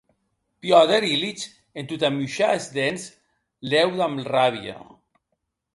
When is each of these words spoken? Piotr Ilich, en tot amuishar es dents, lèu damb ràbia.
Piotr 0.63 1.03
Ilich, 1.13 1.43
en 1.83 1.91
tot 1.91 2.05
amuishar 2.09 2.51
es 2.61 2.67
dents, 2.79 3.05
lèu 3.75 3.95
damb 4.01 4.25
ràbia. 4.33 4.77